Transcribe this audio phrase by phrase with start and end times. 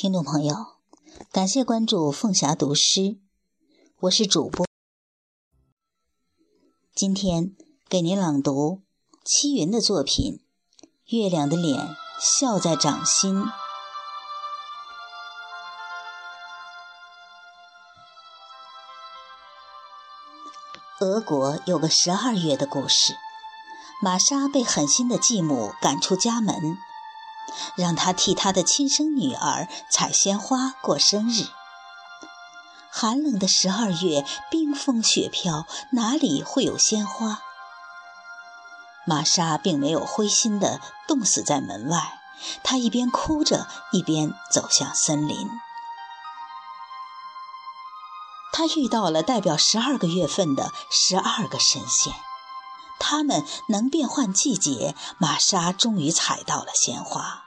[0.00, 0.54] 听众朋友，
[1.32, 3.18] 感谢关注凤霞读诗，
[4.02, 4.64] 我是主播。
[6.94, 7.56] 今天
[7.88, 8.82] 给您朗读
[9.24, 10.40] 七云的作品
[11.06, 13.42] 《月亮的脸笑在掌心》。
[21.00, 23.16] 俄国有个十二月的故事，
[24.00, 26.78] 玛莎被狠心的继母赶出家门。
[27.76, 31.46] 让他替他的亲生女儿采鲜花过生日。
[32.90, 37.40] 寒冷的十二月，冰封雪飘，哪里会有鲜花？
[39.06, 42.20] 玛莎并没有灰心地冻死在门外，
[42.62, 45.48] 她一边哭着，一边走向森林。
[48.52, 52.12] 她遇到了代表十二个月份的十二个神仙，
[52.98, 54.94] 他们能变换季节。
[55.18, 57.44] 玛莎终于采到了鲜花。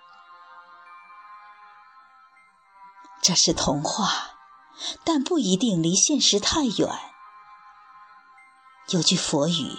[3.21, 4.31] 这是童话，
[5.03, 6.89] 但不一定离现实太远。
[8.89, 9.77] 有句佛语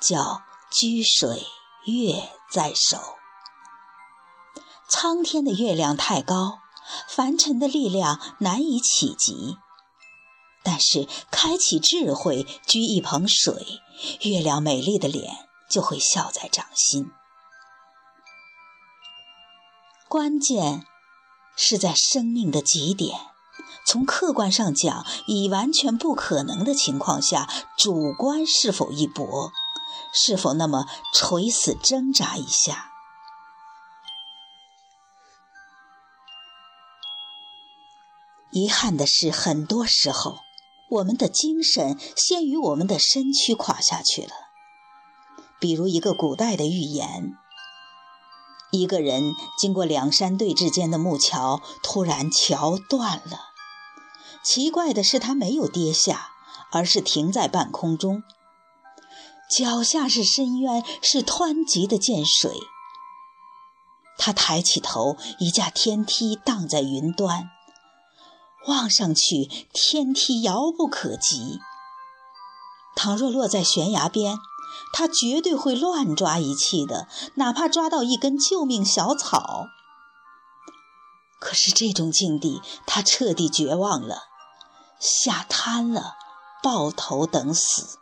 [0.00, 1.46] 叫“居水
[1.84, 3.18] 月在手”，
[4.88, 6.60] 苍天的月亮太高，
[7.06, 9.58] 凡尘的力量难以企及。
[10.70, 13.80] 但是开启智慧，掬一捧水，
[14.20, 17.10] 月亮美丽的脸就会笑在掌心。
[20.08, 20.86] 关键。
[21.56, 23.20] 是在生命的极点，
[23.84, 27.46] 从客观上讲，已完全不可能的情况下，
[27.76, 29.52] 主观是否一搏，
[30.14, 32.92] 是否那么垂死挣扎一下？
[38.52, 40.38] 遗憾的是，很多时候，
[40.90, 44.32] 我们的精神先于我们的身躯垮下去了。
[45.58, 47.36] 比如一个古代的寓言。
[48.72, 53.48] 一个人经过两山对峙间的木桥，突然桥断了。
[54.44, 56.30] 奇怪的是，他没有跌下，
[56.70, 58.22] 而是停在半空中。
[59.50, 62.52] 脚下是深渊，是湍急的涧水。
[64.16, 67.50] 他抬起头，一架天梯荡在云端，
[68.66, 71.60] 望上去，天梯遥不可及。
[72.94, 74.38] 倘若落在悬崖边，
[74.92, 79.66] 他绝对会乱抓一气的，哪怕抓到一根救命小草。
[81.40, 84.24] 可是这种境地，他彻底绝望了，
[84.98, 86.16] 吓瘫了，
[86.62, 87.98] 抱头等死。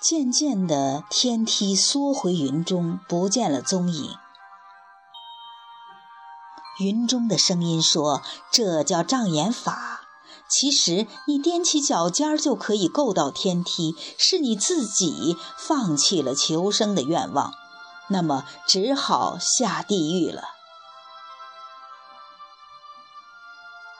[0.00, 4.16] 渐渐的，天梯缩回云中，不见了踪影。
[6.78, 10.02] 云中的声音说：“这叫障眼法。”
[10.50, 17.52] 其实你踮起脚尖儿就可以够到天梯，是你自己放弃了求生的愿望，
[18.08, 20.44] 那么只好下地狱了。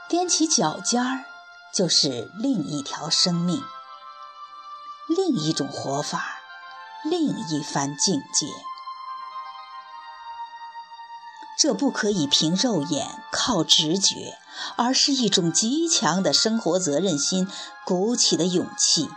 [0.08, 1.26] 踮起脚尖儿
[1.74, 3.62] 就是另一条生命，
[5.06, 6.38] 另一种活法，
[7.04, 8.46] 另一番境界。
[11.58, 14.38] 这不可以凭肉眼靠直觉，
[14.76, 17.48] 而是一种极强的生活责任心
[17.84, 19.08] 鼓起的勇气。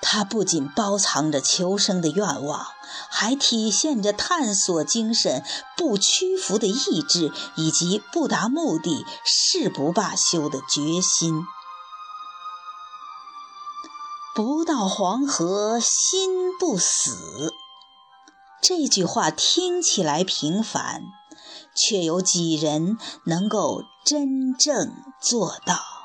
[0.00, 2.68] 它不仅包藏着求生的愿望，
[3.10, 5.44] 还体现着探索精神、
[5.76, 11.44] 不屈服的意志以及不达目的誓不罢休的决心。
[14.34, 17.54] 不到黄河心不死。
[18.60, 21.02] 这句话听起来平凡，
[21.74, 25.99] 却有几人能够真正做到？